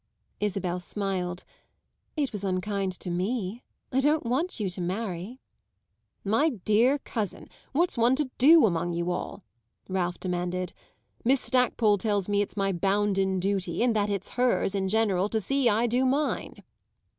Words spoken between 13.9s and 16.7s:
that it's hers, in general, to see I do mine!"